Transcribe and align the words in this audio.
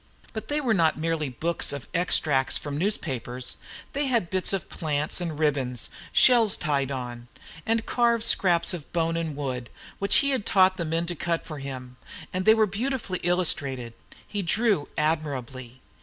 But 0.33 0.47
they 0.47 0.59
were 0.59 0.73
not 0.73 0.97
merely 0.97 1.29
books 1.29 1.71
of 1.71 1.85
extracts 1.93 2.57
from 2.57 2.75
newspapers. 2.75 3.57
They 3.93 4.07
had 4.07 4.31
bits 4.31 4.51
of 4.51 4.67
plants 4.67 5.21
and 5.21 5.37
ribbons, 5.37 5.91
shells 6.11 6.57
tied 6.57 6.89
on, 6.89 7.27
and 7.67 7.85
carved 7.85 8.23
scraps 8.23 8.73
of 8.73 8.91
bone 8.93 9.15
and 9.15 9.35
wood, 9.35 9.69
which 9.99 10.15
he 10.25 10.31
had 10.31 10.43
taught 10.43 10.77
the 10.77 10.85
men 10.85 11.05
to 11.05 11.13
cut 11.15 11.45
for 11.45 11.59
him, 11.59 11.97
and 12.33 12.45
they 12.45 12.55
were 12.55 12.65
beautifully 12.65 13.19
illustrated. 13.21 13.93
He 14.27 14.41
drew 14.41 14.89
admirably. 14.97 15.81